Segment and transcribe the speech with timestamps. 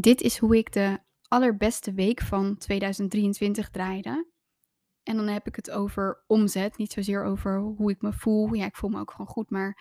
[0.00, 0.98] dit is hoe ik de
[1.28, 4.26] allerbeste week van 2023 draaide.
[5.02, 8.54] En dan heb ik het over omzet, niet zozeer over hoe ik me voel.
[8.54, 9.78] Ja, ik voel me ook gewoon goed, maar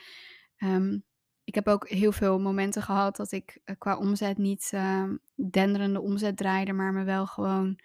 [0.57, 1.03] um,
[1.43, 5.03] ik heb ook heel veel momenten gehad dat ik uh, qua omzet niet uh,
[5.51, 7.79] denderende omzet draaide, maar me wel gewoon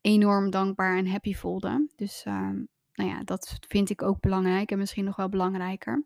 [0.00, 1.88] enorm dankbaar en happy voelde.
[1.96, 2.50] Dus uh,
[2.92, 6.04] nou ja, dat vind ik ook belangrijk en misschien nog wel belangrijker.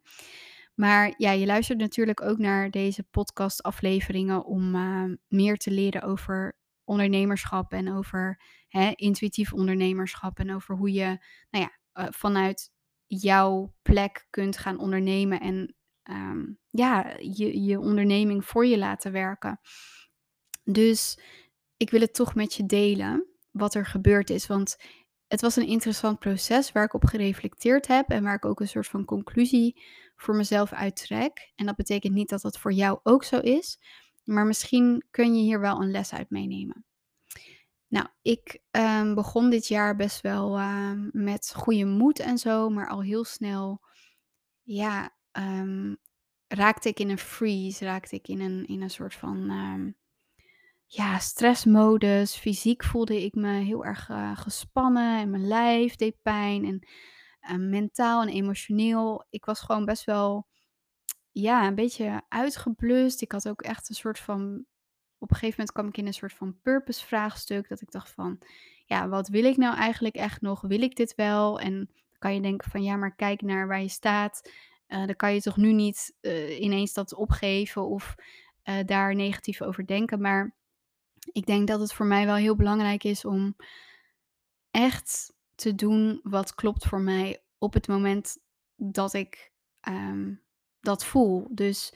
[0.74, 6.56] Maar ja, je luistert natuurlijk ook naar deze podcast-afleveringen om uh, meer te leren over
[6.84, 11.18] ondernemerschap en over hè, intuïtief ondernemerschap en over hoe je
[11.50, 12.72] nou ja, uh, vanuit
[13.06, 15.74] jouw plek kunt gaan ondernemen en
[16.10, 19.60] um, ja, je, je onderneming voor je laten werken.
[20.64, 21.18] Dus
[21.76, 24.46] ik wil het toch met je delen wat er gebeurd is.
[24.46, 24.76] Want
[25.26, 28.68] het was een interessant proces waar ik op gereflecteerd heb en waar ik ook een
[28.68, 29.82] soort van conclusie
[30.24, 31.52] voor mezelf uittrek.
[31.54, 33.78] En dat betekent niet dat dat voor jou ook zo is,
[34.24, 36.84] maar misschien kun je hier wel een les uit meenemen.
[37.88, 42.88] Nou, ik um, begon dit jaar best wel uh, met goede moed en zo, maar
[42.88, 43.80] al heel snel,
[44.62, 45.96] ja, um,
[46.48, 49.50] raakte ik in een freeze, raakte ik in een, in een soort van
[50.86, 52.36] ja, stressmodus.
[52.36, 56.88] Fysiek voelde ik me heel erg uh, gespannen en mijn lijf deed pijn en
[57.50, 59.24] uh, mentaal en emotioneel.
[59.30, 60.46] Ik was gewoon best wel,
[61.30, 63.22] ja, een beetje uitgeblust.
[63.22, 64.64] Ik had ook echt een soort van
[65.18, 67.68] op een gegeven moment kwam ik in een soort van purpose vraagstuk.
[67.68, 68.38] Dat ik dacht van,
[68.86, 70.60] ja, wat wil ik nou eigenlijk echt nog?
[70.60, 71.60] Wil ik dit wel?
[71.60, 74.50] En dan kan je denken van, ja, maar kijk naar waar je staat.
[74.88, 78.14] Uh, dan kan je toch nu niet uh, ineens dat opgeven of
[78.86, 80.20] daar negatief over denken.
[80.20, 80.54] Maar
[81.32, 83.56] ik denk dat het voor mij wel heel belangrijk is om
[84.70, 88.38] echt te doen wat klopt voor mij op het moment
[88.76, 89.52] dat ik
[89.88, 90.42] um,
[90.80, 91.48] dat voel.
[91.50, 91.94] Dus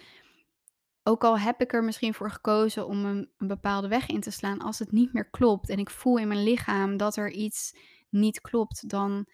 [1.02, 4.30] ook al heb ik er misschien voor gekozen om een, een, bepaalde weg in te
[4.30, 7.76] slaan, als het niet meer klopt en ik voel in mijn lichaam dat er iets
[8.08, 9.26] niet klopt, dan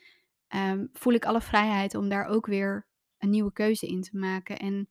[0.54, 2.86] um, voel ik alle vrijheid om daar ook weer
[3.18, 4.58] een nieuwe keuze in te maken.
[4.58, 4.88] En,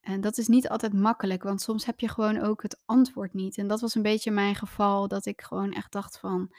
[0.00, 3.58] en dat is niet altijd makkelijk, want soms heb je gewoon ook het antwoord niet.
[3.58, 6.54] En dat was een beetje mijn geval, dat ik gewoon echt dacht van.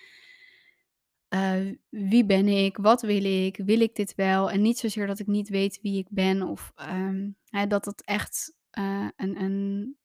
[1.35, 2.77] Uh, wie ben ik?
[2.77, 3.57] Wat wil ik?
[3.57, 4.51] Wil ik dit wel?
[4.51, 8.03] En niet zozeer dat ik niet weet wie ik ben of um, hè, dat het
[8.03, 9.97] echt uh, een, een,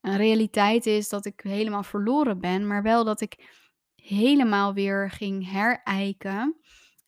[0.00, 3.62] een realiteit is dat ik helemaal verloren ben, maar wel dat ik
[3.94, 6.56] helemaal weer ging herijken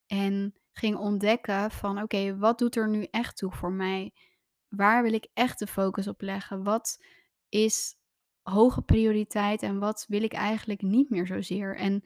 [0.06, 4.12] en ging ontdekken van oké, wat doet er nu echt toe voor mij?
[4.69, 6.62] Waar wil ik echt de focus op leggen?
[6.62, 7.05] Wat
[7.49, 7.97] is
[8.43, 11.77] hoge prioriteit en wat wil ik eigenlijk niet meer zozeer?
[11.77, 12.03] En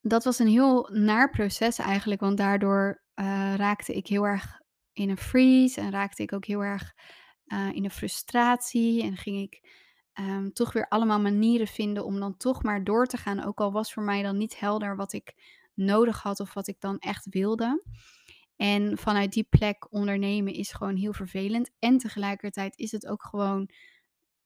[0.00, 4.60] dat was een heel naar proces eigenlijk, want daardoor uh, raakte ik heel erg
[4.92, 6.94] in een freeze en raakte ik ook heel erg
[7.46, 9.68] uh, in een frustratie en ging ik
[10.20, 13.72] um, toch weer allemaal manieren vinden om dan toch maar door te gaan, ook al
[13.72, 15.34] was voor mij dan niet helder wat ik
[15.74, 17.82] nodig had of wat ik dan echt wilde.
[18.56, 21.70] En vanuit die plek ondernemen is gewoon heel vervelend.
[21.78, 23.70] En tegelijkertijd is het ook gewoon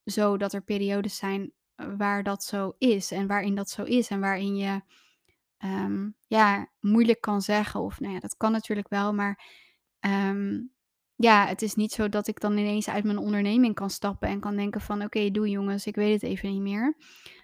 [0.04, 1.52] zo dat er periodes zijn
[1.96, 3.10] waar dat zo is.
[3.10, 4.08] En waarin dat zo is.
[4.08, 4.80] En waarin je
[5.64, 7.80] um, ja, moeilijk kan zeggen.
[7.80, 9.14] Of nou ja, dat kan natuurlijk wel.
[9.14, 9.44] Maar
[10.00, 10.72] um,
[11.16, 14.28] ja, het is niet zo dat ik dan ineens uit mijn onderneming kan stappen.
[14.28, 16.96] En kan denken van oké, doe jongens, ik weet het even niet meer.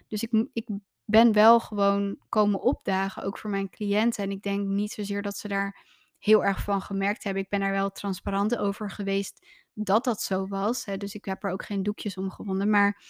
[0.07, 0.67] Dus ik, ik
[1.05, 4.23] ben wel gewoon komen opdagen, ook voor mijn cliënten.
[4.23, 5.85] En ik denk niet zozeer dat ze daar
[6.17, 7.43] heel erg van gemerkt hebben.
[7.43, 10.85] Ik ben daar wel transparant over geweest dat dat zo was.
[10.85, 10.97] Hè.
[10.97, 12.69] Dus ik heb er ook geen doekjes om gewonden.
[12.69, 13.03] Maar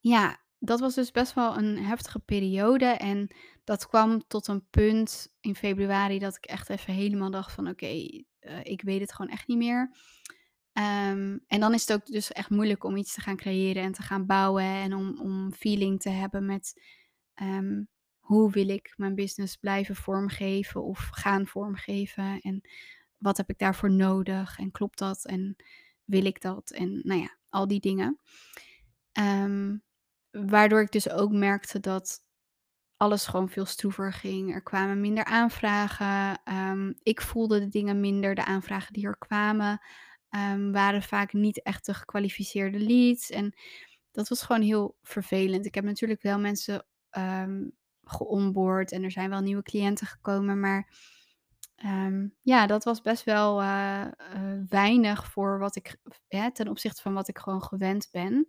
[0.00, 2.84] ja, dat was dus best wel een heftige periode.
[2.84, 3.30] En
[3.64, 7.86] dat kwam tot een punt in februari dat ik echt even helemaal dacht van oké,
[7.86, 8.20] uh,
[8.62, 9.90] ik weet het gewoon echt niet meer.
[10.72, 13.92] Um, en dan is het ook dus echt moeilijk om iets te gaan creëren en
[13.92, 16.82] te gaan bouwen en om, om feeling te hebben met
[17.42, 17.88] um,
[18.18, 22.68] hoe wil ik mijn business blijven vormgeven of gaan vormgeven en
[23.16, 25.56] wat heb ik daarvoor nodig en klopt dat en
[26.04, 28.18] wil ik dat en nou ja, al die dingen.
[29.12, 29.82] Um,
[30.30, 32.26] waardoor ik dus ook merkte dat
[32.96, 34.54] alles gewoon veel stroever ging.
[34.54, 36.40] Er kwamen minder aanvragen.
[37.02, 39.80] ik voelde de dingen minder, de aanvragen die er kwamen
[40.30, 43.30] um, waren vaak niet echt de gekwalificeerde leads.
[43.30, 43.54] En
[44.10, 45.66] dat was gewoon heel vervelend.
[45.66, 47.72] Ik heb natuurlijk wel mensen um,
[48.02, 50.90] geonboard en er zijn wel nieuwe cliënten gekomen, maar
[52.42, 54.04] ja, dat was best wel uh,
[54.34, 55.96] uh, weinig voor wat ik
[56.52, 58.48] ten opzichte van wat ik gewoon gewend ben.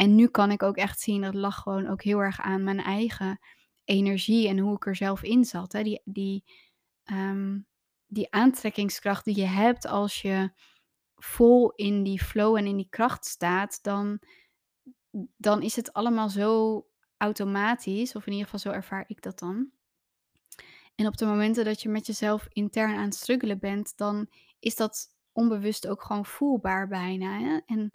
[0.00, 2.80] En nu kan ik ook echt zien dat lag gewoon ook heel erg aan mijn
[2.80, 3.40] eigen
[3.84, 5.72] energie en hoe ik er zelf in zat.
[5.72, 5.82] Hè.
[5.82, 6.44] Die, die,
[7.04, 7.66] um,
[8.06, 10.52] die aantrekkingskracht die je hebt als je
[11.14, 14.20] vol in die flow en in die kracht staat, dan
[15.36, 16.86] dan is het allemaal zo
[17.16, 19.70] automatisch, of in ieder geval zo ervaar ik dat dan.
[20.94, 24.76] En op de momenten dat je met jezelf intern aan het struggelen bent, dan is
[24.76, 27.38] dat onbewust ook gewoon voelbaar bijna.
[27.38, 27.58] Hè?
[27.66, 27.92] En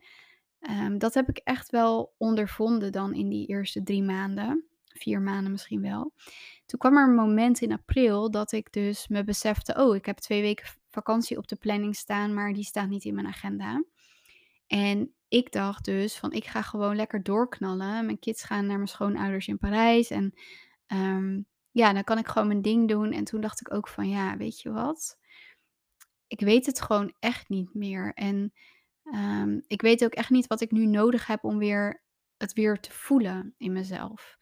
[0.65, 5.51] Ehm, dat heb ik echt wel ondervonden dan in die eerste 3 maanden, 4 maanden
[5.51, 6.13] misschien wel.
[6.65, 10.17] Toen kwam er een moment in april dat ik dus me besefte: "Oh, ik heb
[10.17, 13.83] 2 weken vakantie op de planning staan, maar die staat niet in mijn agenda."
[14.67, 18.05] En ik dacht dus van: "Ik ga gewoon lekker doorknallen.
[18.05, 20.33] Mijn kids gaan naar mijn schoonouders in Parijs en,
[20.87, 21.41] ehm,
[21.71, 24.37] ja, dan kan ik gewoon mijn ding doen." En toen dacht ik ook van: "Ja,
[24.37, 25.17] weet je wat?
[26.27, 28.53] Ik weet het gewoon echt niet meer." En
[29.05, 32.03] Ehm, ik weet ook echt niet wat ik nu nodig heb om weer
[32.37, 34.37] het weer te voelen in mezelf.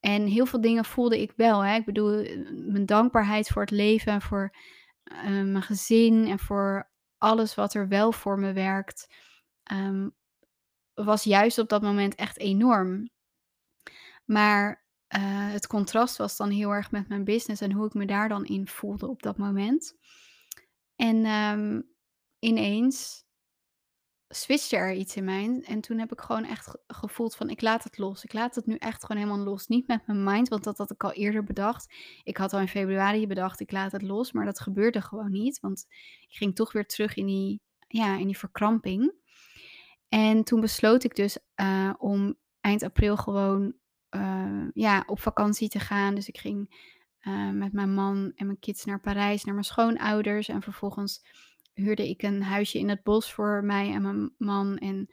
[0.00, 1.64] En heel veel dingen voelde ik wel.
[1.64, 1.74] Hè.
[1.74, 4.54] Ik bedoel, eh, mijn dankbaarheid voor het leven, voor
[5.02, 9.14] eh, mijn gezin en voor alles wat er wel voor me werkt,
[9.62, 10.08] ehm,
[10.94, 13.10] was juist op dat moment echt enorm.
[14.24, 18.06] Maar eh, het contrast was dan heel erg met mijn business en hoe ik me
[18.06, 19.96] daar dan in voelde op dat moment.
[20.96, 21.80] En ehm,
[22.38, 23.24] ineens
[24.32, 25.60] switchte er iets in mij.
[25.64, 28.24] En toen heb ik gewoon echt gevoeld van ik laat het los.
[28.24, 29.66] Ik laat het nu echt gewoon helemaal los.
[29.66, 31.94] Niet met mijn mind, want dat had ik al eerder bedacht.
[32.22, 35.60] Ik had al in februari bedacht ik laat het los, maar dat gebeurde gewoon niet.
[35.60, 35.86] Want
[36.28, 39.12] ik ging toch weer terug in die, ja, in die verkramping.
[40.08, 43.74] En toen besloot ik dus uh, om eind april gewoon
[44.10, 46.14] uh, ja, op vakantie te gaan.
[46.14, 46.88] Dus ik ging
[47.22, 50.48] uh, met mijn man en mijn kids naar Parijs, naar mijn schoonouders.
[50.48, 51.24] En vervolgens
[51.74, 54.76] huurde ik een huisje in het bos voor mij en mijn man.
[54.78, 55.08] En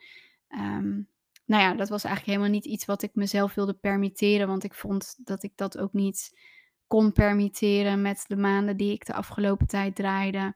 [0.50, 1.10] um,
[1.46, 4.48] nou ja, dat was eigenlijk helemaal niet iets wat ik mezelf wilde permitteren.
[4.48, 6.40] Want ik vond dat ik dat ook niet
[6.88, 10.56] kon permitteren met de maanden die ik de afgelopen tijd draaide.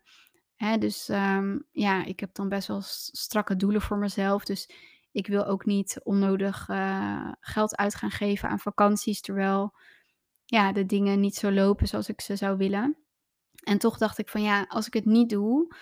[0.80, 4.46] Dus um, ja, ik heb dan best wel strakke doelen voor mezelf.
[4.46, 4.70] Dus
[5.12, 9.22] ik wil ook niet onnodig uh, geld uit gaan geven aan vakanties.
[9.22, 9.74] Terwijl
[10.46, 13.01] ja, de dingen niet zo lopen zoals ik ze zou willen.
[13.62, 15.76] En toch dacht ik van ja, als ik het niet doe,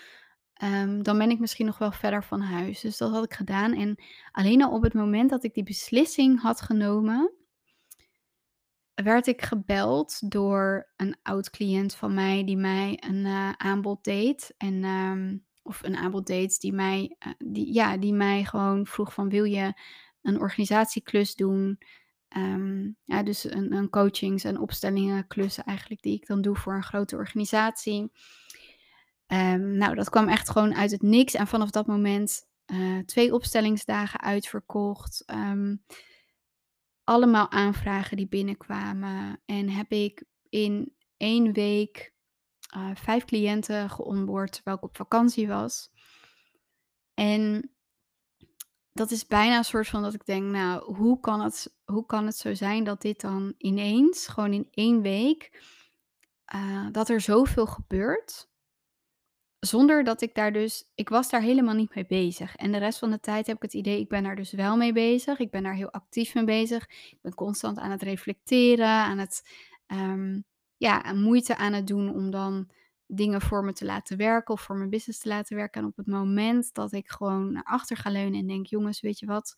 [0.62, 2.80] um, dan ben ik misschien nog wel verder van huis.
[2.80, 3.72] Dus dat had ik gedaan.
[3.72, 7.32] En alleen al op het moment dat ik die beslissing had genomen,
[8.94, 14.54] werd ik gebeld door een oud cliënt van mij die mij een uh, aanbod deed.
[14.56, 19.12] En, um, of een aanbod deed die mij, uh, die, ja, die mij gewoon vroeg
[19.12, 19.72] van wil je
[20.22, 21.78] een organisatieklus doen?
[22.36, 26.82] Um, ja, dus een, een coachings- en opstellingenklus eigenlijk die ik dan doe voor een
[26.82, 28.12] grote organisatie.
[29.26, 31.34] Um, nou, dat kwam echt gewoon uit het niks.
[31.34, 35.24] En vanaf dat moment uh, twee opstellingsdagen uitverkocht.
[35.26, 35.84] Um,
[37.04, 39.40] allemaal aanvragen die binnenkwamen.
[39.44, 42.12] En heb ik in één week
[42.76, 45.90] uh, vijf cliënten geonboard terwijl ik op vakantie was.
[47.14, 47.70] En
[49.00, 52.26] dat is bijna een soort van dat ik denk, nou, hoe kan het, hoe kan
[52.26, 55.62] het zo zijn dat dit dan ineens, gewoon in één week,
[56.54, 58.48] uh, dat er zoveel gebeurt.
[59.58, 62.56] Zonder dat ik daar dus ik was daar helemaal niet mee bezig.
[62.56, 64.76] En de rest van de tijd heb ik het idee, ik ben daar dus wel
[64.76, 65.38] mee bezig.
[65.38, 66.84] Ik ben daar heel actief mee bezig.
[66.88, 69.42] Ik ben constant aan het reflecteren, aan het,
[69.86, 70.44] um,
[70.76, 72.70] ja, moeite aan het doen om dan
[73.12, 75.80] dingen voor me te laten werken of voor mijn business te laten werken.
[75.80, 79.18] En op het moment dat ik gewoon naar achter ga leunen en denk: "Jongens, weet
[79.18, 79.56] je wat?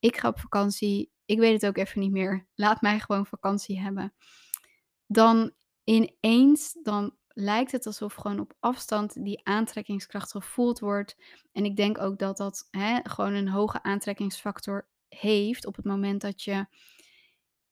[0.00, 1.12] Ik ga op vakantie.
[1.24, 2.46] Ik weet het ook even niet meer.
[2.54, 4.14] Laat mij gewoon vakantie hebben."
[5.06, 5.52] Dan
[5.84, 11.16] ineens dan lijkt het alsof gewoon op afstand die aantrekkingskracht gevoeld wordt.
[11.52, 16.20] En ik denk ook dat dat hè, gewoon een hoge aantrekkingsfactor heeft op het moment
[16.20, 16.66] dat je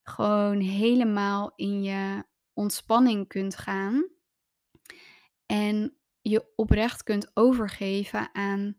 [0.02, 4.15] gewoon helemaal in je ontspanning kunt gaan.
[5.46, 8.76] En je oprecht kunt overgeven aan,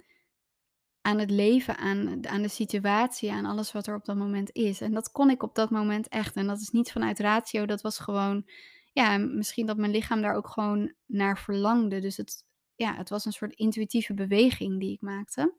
[1.01, 4.81] aan het leven, aan, aan de situatie, aan alles wat er op dat moment is.
[4.81, 6.36] En dat kon ik op dat moment echt.
[6.36, 8.50] En dat is niet vanuit ratio, dat was gewoon,
[8.93, 12.00] ja, misschien dat mijn lichaam daar ook gewoon naar verlangde.
[12.00, 12.45] Dus het,
[12.75, 15.55] ja, het was een soort intuïtieve beweging die ik maakte.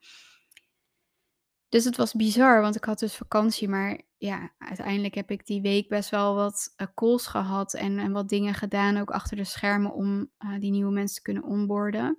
[1.69, 5.61] Dus het was bizar, want ik had dus vakantie, maar ja, uiteindelijk heb ik die
[5.61, 9.45] week best wel wat uh, calls gehad en, en wat dingen gedaan, ook achter de
[9.45, 12.19] schermen, om uh, die nieuwe mensen te kunnen onboorden.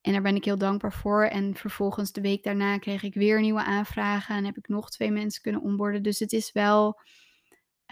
[0.00, 1.24] En daar ben ik heel dankbaar voor.
[1.24, 5.10] En vervolgens de week daarna kreeg ik weer nieuwe aanvragen en heb ik nog twee
[5.10, 6.02] mensen kunnen onboorden.
[6.02, 7.00] Dus het is wel,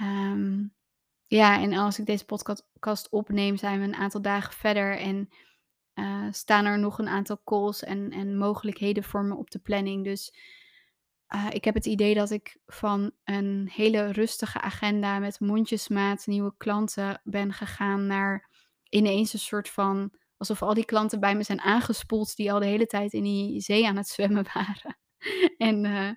[0.03, 0.75] um,
[1.27, 2.25] ja, en als ik deze
[2.79, 5.29] podcast opneem, zijn we een aantal dagen verder en
[6.01, 10.05] uh, staan er nog een aantal calls en, en mogelijkheden voor me op de planning.
[10.05, 10.35] Dus
[11.35, 16.55] uh, ik heb het idee dat ik van een hele rustige agenda met mondjesmaat nieuwe
[16.57, 18.49] klanten ben gegaan naar
[18.89, 22.67] ineens een soort van alsof al die klanten bij me zijn aangespoeld die al de
[22.67, 24.99] hele tijd in die zee aan het zwemmen waren.
[25.59, 26.11] en uh,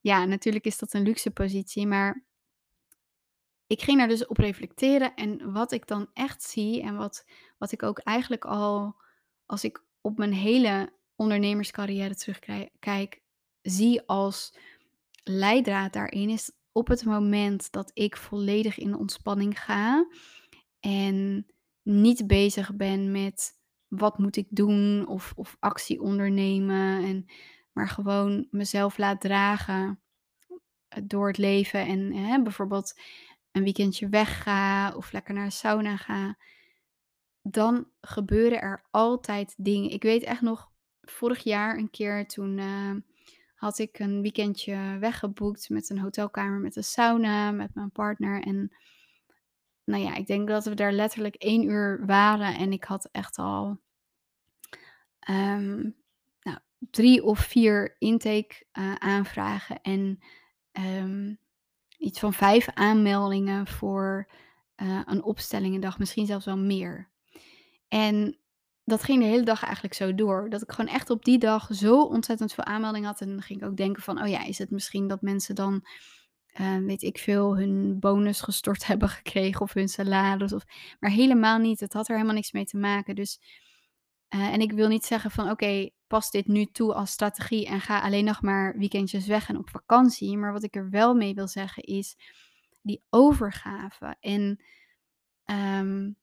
[0.00, 2.24] Ja, natuurlijk is dat een luxe positie, maar
[3.66, 7.24] ik ging daar dus op reflecteren en wat ik dan echt zie en wat
[7.58, 8.96] wat ik ook eigenlijk al
[9.46, 13.20] als ik op mijn hele ondernemerscarrière terugkijk
[13.62, 14.56] zie als
[15.24, 20.06] leidraad daarin, is op het moment dat ik volledig in ontspanning ga
[20.80, 21.46] en
[21.82, 27.26] niet bezig ben met wat moet ik doen of of actie ondernemen en
[27.72, 30.02] maar gewoon mezelf laat dragen
[31.04, 33.00] door het leven en hè, bijvoorbeeld
[33.50, 36.36] een weekendje wegga of lekker naar een sauna ga,
[37.42, 39.90] dan gebeuren er altijd dingen.
[39.90, 40.70] Ik weet echt nog,
[41.02, 42.94] vorig jaar een keer toen eh,
[43.54, 48.42] had ik een weekendje weggeboekt met een hotelkamer met een sauna met mijn partner.
[48.42, 48.76] En
[49.84, 53.38] nou ja, ik denk dat we daar letterlijk één uur waren en ik had echt
[53.38, 53.80] al
[55.18, 55.90] ehm,
[56.40, 60.18] nou, drie of vier intake uh, aanvragen en
[60.72, 61.38] um,
[61.98, 64.30] iets van vijf aanmeldingen voor
[64.76, 67.11] uh, een opstellingendag, misschien zelfs wel meer.
[67.92, 68.38] En
[68.84, 70.50] dat ging de hele dag eigenlijk zo door.
[70.50, 73.20] Dat ik gewoon echt op die dag zo ontzettend veel aanmeldingen had.
[73.20, 75.86] En dan ging ik ook denken van, oh ja, is het misschien dat mensen dan,
[76.60, 80.52] uh, weet ik veel, hun bonus gestort hebben gekregen of hun salaris.
[80.52, 80.64] Of,
[81.00, 81.80] maar helemaal niet.
[81.80, 83.14] Het had er helemaal niks mee te maken.
[83.14, 83.40] Dus,
[84.34, 87.80] uh, en ik wil niet zeggen van, oké, pas dit nu toe als strategie en
[87.80, 90.36] ga alleen nog maar weekendjes weg en op vakantie.
[90.36, 92.16] Maar wat ik er wel mee wil zeggen is
[92.82, 94.62] die overgave en
[95.44, 96.20] um,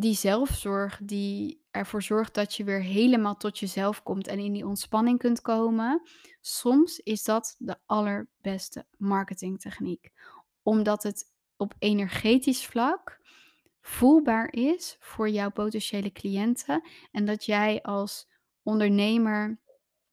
[0.00, 4.66] die zelfzorg die ervoor zorgt dat je weer helemaal tot jezelf komt en in die
[4.66, 6.02] ontspanning kunt komen.
[6.40, 10.10] Soms is dat de allerbeste marketingtechniek,
[10.62, 13.20] omdat het op energetisch vlak
[13.80, 18.28] voelbaar is voor jouw potentiële cliënten en dat jij als
[18.62, 19.60] ondernemer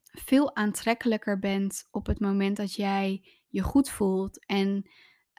[0.04, 4.90] veel aantrekkelijker bent op het moment dat jij je goed voelt en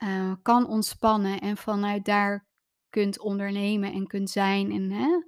[0.03, 2.47] uh, kan ontspannen en vanuit daar
[2.97, 4.73] kunt ondernemen en kunt zijn.
[4.73, 5.23] En, hè,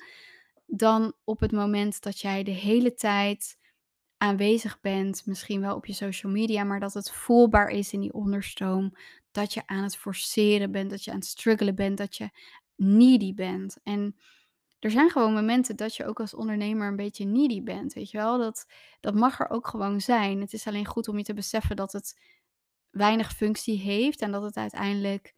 [0.66, 3.58] dan op het moment dat jij de hele tijd
[4.16, 8.12] aanwezig bent, misschien wel op je social media, maar dat het voelbaar is in die
[8.12, 8.92] onderstroom.
[9.30, 12.30] Dat je aan het forceren bent, dat je aan het struggelen bent, dat je
[12.76, 13.76] needy bent.
[13.82, 14.16] En
[14.78, 18.18] er zijn gewoon momenten dat je ook als ondernemer een beetje needy bent, weet je
[18.18, 18.38] wel?
[18.38, 18.66] Dat,
[19.00, 20.40] dat mag er ook gewoon zijn.
[20.40, 22.20] Het is alleen goed om je te beseffen dat het
[22.90, 25.34] weinig functie heeft en dat het uiteindelijk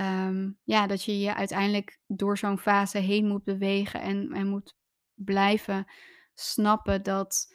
[0.00, 4.74] um, ja, dat je je uiteindelijk door zo'n fase heen moet bewegen en, en moet
[5.14, 5.86] blijven
[6.34, 7.54] snappen dat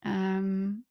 [0.00, 0.86] um,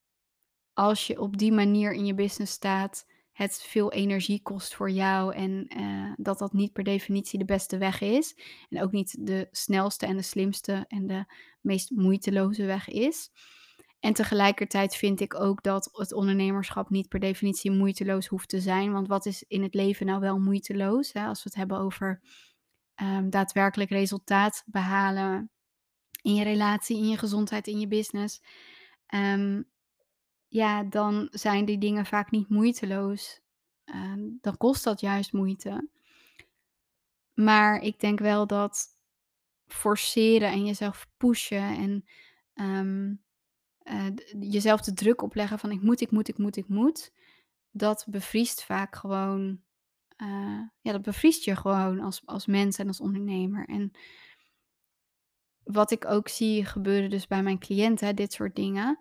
[0.73, 5.35] als je op die manier in je business staat, het veel energie kost voor jou
[5.35, 8.35] en uh, dat dat niet per definitie de beste weg is.
[8.69, 11.25] En ook niet de snelste en de slimste en de
[11.61, 13.31] meest moeiteloze weg is.
[14.01, 18.91] En tegelijkertijd vind ik ook dat het ondernemerschap niet per definitie moeiteloos hoeft te zijn.
[18.91, 21.13] Want wat is in het leven nou wel moeiteloos?
[21.13, 21.25] Hè?
[21.25, 22.21] Als we het hebben over
[23.01, 25.51] um, daadwerkelijk resultaat behalen
[26.21, 28.41] in je relatie, in je gezondheid, in je business.
[29.13, 29.69] Um,
[30.47, 33.41] ja, dan zijn die dingen vaak niet moeiteloos.
[33.85, 35.89] Uh, dan kost dat juist moeite.
[37.33, 38.87] Maar ik denk wel dat
[39.65, 42.03] forceren en jezelf pushen
[42.55, 43.21] en
[43.83, 44.05] uh,
[44.39, 47.11] jezelf de druk opleggen van ik moet, ik moet, ik moet, ik moet,
[47.71, 49.61] dat bevriest vaak gewoon,
[50.17, 53.67] uh, ja, dat bevriest je gewoon als, als mens en als ondernemer.
[53.67, 53.91] En
[55.63, 58.97] wat ik ook zie gebeuren dus bij mijn cliënten, dit soort dingen.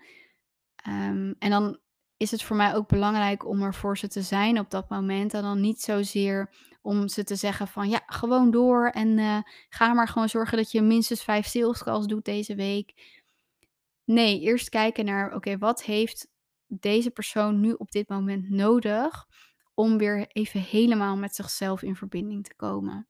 [0.88, 1.78] Um, en dan
[2.16, 5.34] is het voor mij ook belangrijk om er voor ze te zijn op dat moment.
[5.34, 6.50] En dan niet zozeer
[6.82, 10.70] om ze te zeggen van ja, gewoon door en uh, ga maar gewoon zorgen dat
[10.70, 13.19] je minstens vijf sales calls doet deze week.
[14.10, 16.28] Nee, eerst kijken naar, oké, wat heeft
[16.66, 19.26] deze persoon nu op dit moment nodig
[19.74, 23.08] om weer even helemaal met zichzelf in verbinding te komen.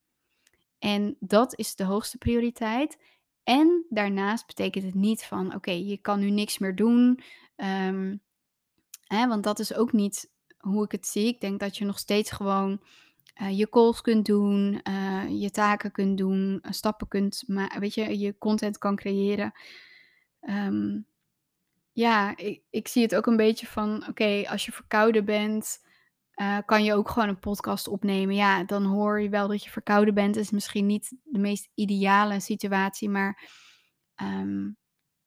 [0.78, 2.98] En dat is de hoogste prioriteit.
[3.44, 7.20] En daarnaast betekent het niet van, oké, je kan nu niks meer doen.
[7.56, 8.22] Um,
[9.06, 11.26] hè, want dat is ook niet hoe ik het zie.
[11.26, 12.80] Ik denk dat je nog steeds gewoon
[13.42, 17.94] uh, je calls kunt doen, uh, je taken kunt doen, uh, stappen kunt maken, weet
[17.94, 19.52] je, je content kan creëren.
[20.40, 21.06] Um,
[21.92, 25.78] ja, ik, ik zie het ook een beetje van, oké, als je verkouden bent,
[26.34, 28.34] uh, kan je ook gewoon een podcast opnemen.
[28.34, 30.34] Ja, dan hoor je wel dat je verkouden bent.
[30.34, 33.48] Het is misschien niet de meest ideale situatie, maar
[34.22, 34.76] um,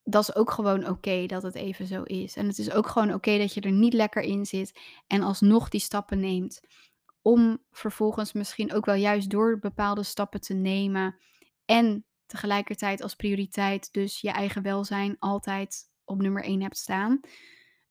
[0.03, 2.35] dat is ook gewoon oké dat het even zo is.
[2.35, 5.69] En het is ook gewoon oké dat je er niet lekker in zit en alsnog
[5.69, 6.61] die stappen neemt.
[7.21, 11.15] Om vervolgens misschien ook wel juist door bepaalde stappen te nemen
[11.65, 17.19] en tegelijkertijd als prioriteit dus je eigen welzijn altijd op nummer 1 hebt staan.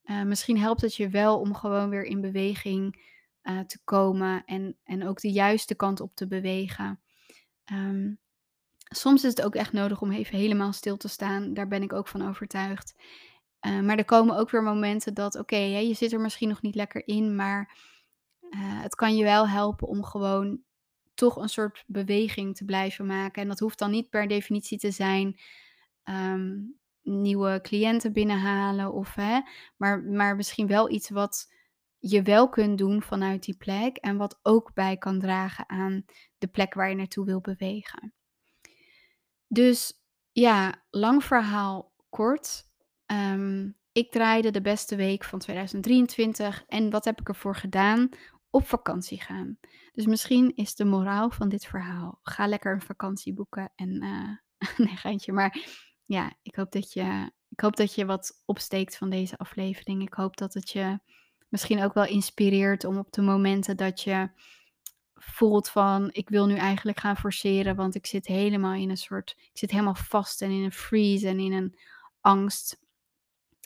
[0.04, 3.04] Uh, misschien helpt het je wel om gewoon weer in beweging
[3.42, 7.00] uh, te komen en, en ook de juiste kant op te bewegen.
[7.72, 8.18] Um,
[8.82, 11.54] soms is het ook echt nodig om even helemaal stil te staan.
[11.54, 12.94] Daar ben ik ook van overtuigd.
[13.66, 16.74] Uh, maar er komen ook weer momenten dat, oké, je zit er misschien nog niet
[16.74, 17.90] lekker in, maar
[18.56, 20.60] het kan je wel helpen om gewoon
[21.22, 23.42] toch een soort beweging te blijven maken.
[23.42, 25.40] En dat hoeft dan niet per definitie te zijn
[26.04, 29.40] um, nieuwe cliënten binnenhalen of hè,
[29.76, 31.52] maar, maar misschien wel iets wat
[31.98, 36.04] je wel kunt doen vanuit die plek en wat ook bij kan dragen aan
[36.38, 38.14] de plek waar je naartoe wil bewegen.
[39.48, 39.92] Dus
[40.32, 42.64] ja, lang verhaal kort.
[43.06, 48.08] Ehm, ik draaide de beste week van 2023 en wat heb ik ervoor gedaan?
[48.54, 49.58] Op vakantie gaan.
[49.92, 54.68] Dus misschien is de moraal van dit verhaal: ga lekker een vakantie boeken en uh,
[54.86, 55.58] nee, geintje, maar
[56.04, 60.02] ja, ik hoop dat je, ik hoop dat je wat opsteekt van deze aflevering.
[60.02, 60.98] Ik hoop dat het je
[61.48, 64.30] misschien ook wel inspireert om op de momenten dat je
[65.14, 69.34] voelt van ik wil nu eigenlijk gaan forceren, want ik zit helemaal in een soort,
[69.38, 71.78] ik zit helemaal vast en in een freeze en in een
[72.20, 72.80] angst.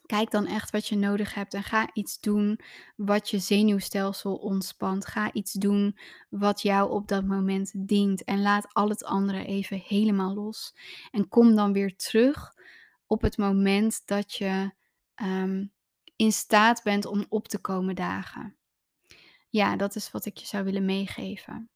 [0.07, 2.61] Kijk dan echt wat je nodig hebt en ga iets doen
[2.97, 5.07] wat je zenuwstelsel ontspant.
[5.07, 5.99] Ga iets doen
[6.29, 10.75] wat jou op dat moment dient en laat al het andere even helemaal los.
[11.11, 12.55] En kom dan weer terug
[13.07, 14.71] op het moment dat je
[15.23, 15.73] um,
[16.17, 18.57] in staat bent om op te komen dagen.
[19.49, 21.71] Ja, dat is wat ik je zou willen meegeven.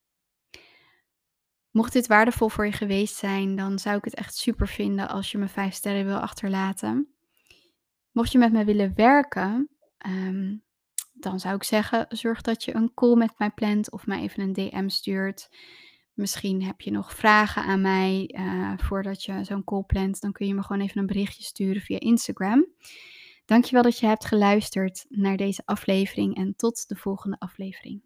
[1.70, 5.30] Mocht dit waardevol voor je geweest zijn, dan zou ik het echt super vinden als
[5.30, 7.14] je me 5 sterren wil achterlaten.
[8.20, 10.56] Mocht je met me willen werken, ehm,
[11.12, 14.42] dan zou ik zeggen: zorg dat je een call met mij plant of mij even
[14.42, 15.48] een DM stuurt.
[16.12, 20.20] Misschien heb je nog vragen aan mij uh, voordat je zo'n call plant.
[20.20, 22.66] Dan kun je me gewoon even een berichtje sturen via Instagram.
[23.44, 28.02] Dankjewel dat je hebt geluisterd naar deze aflevering en tot de volgende aflevering.